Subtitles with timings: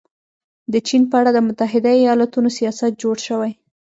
[0.71, 3.51] د چین په اړه د متحده ایالتونو سیاست جوړ شوی.